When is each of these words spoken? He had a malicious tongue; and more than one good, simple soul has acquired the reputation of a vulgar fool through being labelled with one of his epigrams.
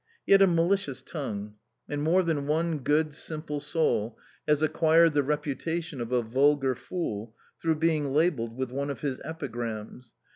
He 0.25 0.31
had 0.31 0.41
a 0.41 0.47
malicious 0.47 1.03
tongue; 1.03 1.57
and 1.87 2.01
more 2.01 2.23
than 2.23 2.47
one 2.47 2.79
good, 2.79 3.13
simple 3.13 3.59
soul 3.59 4.17
has 4.47 4.63
acquired 4.63 5.13
the 5.13 5.21
reputation 5.21 6.01
of 6.01 6.11
a 6.11 6.23
vulgar 6.23 6.73
fool 6.73 7.35
through 7.61 7.75
being 7.75 8.11
labelled 8.11 8.57
with 8.57 8.71
one 8.71 8.89
of 8.89 9.01
his 9.01 9.21
epigrams. 9.23 10.15